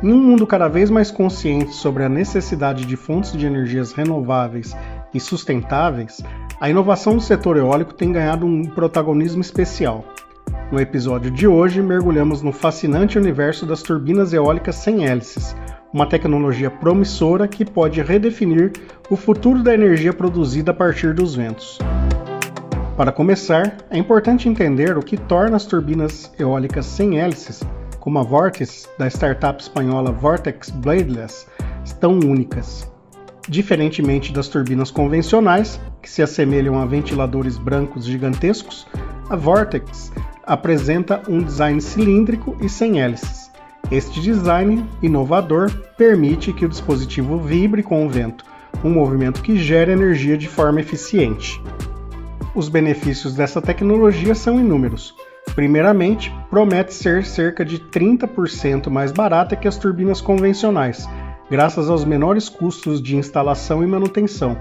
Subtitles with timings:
[0.00, 4.76] Em um mundo cada vez mais consciente sobre a necessidade de fontes de energias renováveis
[5.12, 6.22] e sustentáveis,
[6.60, 10.04] a inovação do setor eólico tem ganhado um protagonismo especial.
[10.70, 15.56] No episódio de hoje, mergulhamos no fascinante universo das turbinas eólicas sem hélices,
[15.92, 18.70] uma tecnologia promissora que pode redefinir
[19.10, 21.76] o futuro da energia produzida a partir dos ventos.
[22.96, 27.64] Para começar, é importante entender o que torna as turbinas eólicas sem hélices,
[28.08, 31.46] como a Vortex da startup espanhola Vortex Bladeless,
[32.00, 32.90] tão únicas.
[33.46, 38.86] Diferentemente das turbinas convencionais, que se assemelham a ventiladores brancos gigantescos,
[39.28, 40.10] a Vortex
[40.46, 43.50] apresenta um design cilíndrico e sem hélices.
[43.90, 48.42] Este design inovador permite que o dispositivo vibre com o vento,
[48.82, 51.60] um movimento que gera energia de forma eficiente.
[52.54, 55.14] Os benefícios dessa tecnologia são inúmeros.
[55.58, 61.08] Primeiramente, promete ser cerca de 30% mais barata que as turbinas convencionais,
[61.50, 64.56] graças aos menores custos de instalação e manutenção.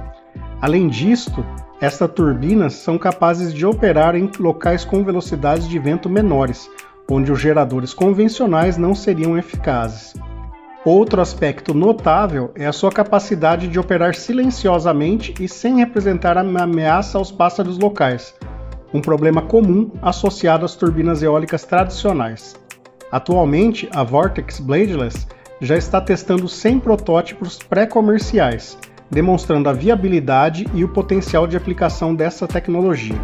[0.59, 1.45] Além disto,
[1.79, 6.67] estas turbinas são capazes de operar em locais com velocidades de vento menores,
[7.07, 10.15] onde os geradores convencionais não seriam eficazes.
[10.83, 17.31] Outro aspecto notável é a sua capacidade de operar silenciosamente e sem representar ameaça aos
[17.31, 18.33] pássaros locais,
[18.97, 22.55] um problema comum associado às turbinas eólicas tradicionais.
[23.11, 25.27] Atualmente, a Vortex Bladeless
[25.61, 28.77] já está testando 100 protótipos pré-comerciais,
[29.09, 33.15] demonstrando a viabilidade e o potencial de aplicação dessa tecnologia.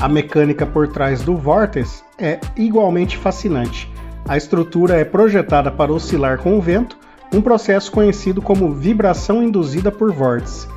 [0.00, 3.88] A mecânica por trás do Vortex é igualmente fascinante
[4.30, 6.96] a estrutura é projetada para oscilar com o vento,
[7.34, 10.68] um processo conhecido como vibração induzida por vórtice.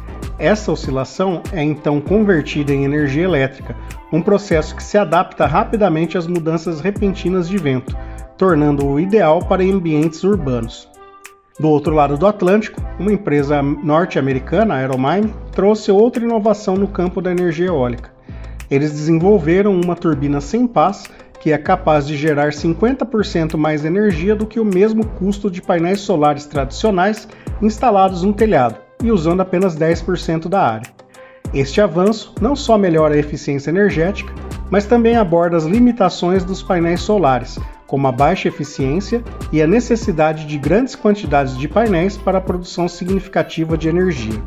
[0.44, 3.78] Essa oscilação é então convertida em energia elétrica,
[4.12, 7.96] um processo que se adapta rapidamente às mudanças repentinas de vento,
[8.38, 10.90] tornando-o ideal para ambientes urbanos.
[11.58, 17.22] Do outro lado do Atlântico, uma empresa norte-americana, a Aeromine, trouxe outra inovação no campo
[17.22, 18.12] da energia eólica.
[18.70, 21.06] Eles desenvolveram uma turbina sem pás
[21.40, 26.02] que é capaz de gerar 50% mais energia do que o mesmo custo de painéis
[26.02, 27.30] solares tradicionais
[27.62, 31.04] instalados no telhado e usando apenas 10% da área.
[31.54, 34.34] Este avanço não só melhora a eficiência energética,
[34.72, 40.48] mas também aborda as limitações dos painéis solares, como a baixa eficiência e a necessidade
[40.48, 44.42] de grandes quantidades de painéis para a produção significativa de energia.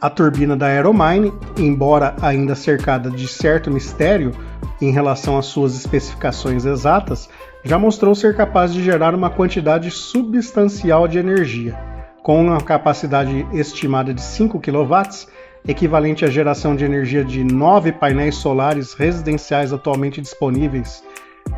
[0.00, 4.32] A turbina da Aeromine, embora ainda cercada de certo mistério,
[4.80, 7.28] em relação às suas especificações exatas,
[7.62, 11.78] já mostrou ser capaz de gerar uma quantidade substancial de energia,
[12.24, 15.28] com uma capacidade estimada de 5 kW,
[15.68, 21.04] equivalente à geração de energia de 9 painéis solares residenciais atualmente disponíveis.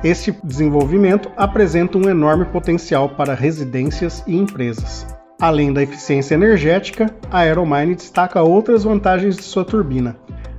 [0.03, 5.07] Este desenvolvimento apresenta um enorme potencial para residências e empresas.
[5.41, 10.17] Além da eficiência energética, a Aeromine destaca outras vantagens de sua turbina,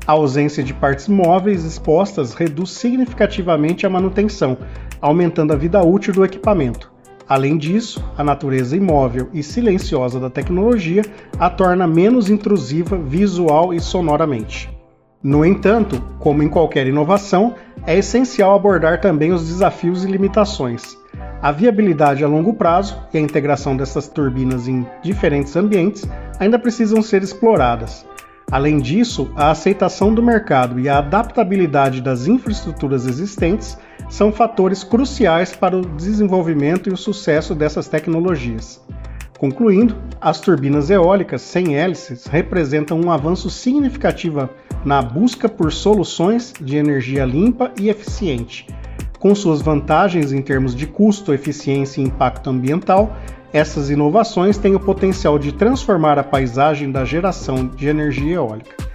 [0.07, 4.57] a ausência de partes móveis expostas reduz significativamente a manutenção,
[5.01, 6.97] aumentando a vida útil do equipamento.
[7.27, 11.03] Além disso, a natureza imóvel e silenciosa da tecnologia
[11.38, 14.69] a torna menos intrusiva visual e sonoramente.
[15.21, 17.55] No entanto, como em qualquer inovação,
[17.85, 20.97] é essencial abordar também os desafios e limitações.
[21.41, 26.07] A viabilidade a longo prazo e a integração dessas turbinas em diferentes ambientes
[26.39, 28.05] ainda precisam ser exploradas.
[28.49, 33.77] Além disso, a aceitação do mercado e a adaptabilidade das infraestruturas existentes
[34.09, 38.81] são fatores cruciais para o desenvolvimento e o sucesso dessas tecnologias.
[39.38, 44.50] Concluindo, as turbinas eólicas sem hélices representam um avanço significativo
[44.84, 48.66] na busca por soluções de energia limpa e eficiente.
[49.19, 53.16] Com suas vantagens em termos de custo, eficiência e impacto ambiental,
[53.53, 58.87] essas inovações têm o potencial de transformar a paisagem da geração de energia eólica.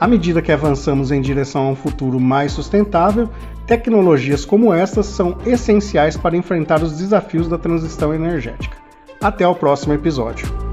[0.00, 3.28] À medida que avançamos em direção a um futuro mais sustentável,
[3.66, 8.78] tecnologias como estas são essenciais para enfrentar os desafios da transição energética.
[9.20, 10.69] Até o próximo episódio.